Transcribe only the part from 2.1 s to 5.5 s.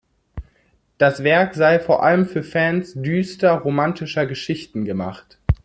für Fans düster-romantischer Geschichten gemacht.